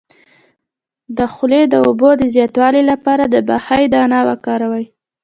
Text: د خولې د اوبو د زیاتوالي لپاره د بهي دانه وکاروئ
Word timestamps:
د 1.17 1.19
خولې 1.33 1.61
د 1.67 1.75
اوبو 1.85 2.09
د 2.19 2.23
زیاتوالي 2.33 2.81
لپاره 2.91 3.23
د 3.27 3.35
بهي 3.47 3.85
دانه 3.93 4.19
وکاروئ 4.29 4.85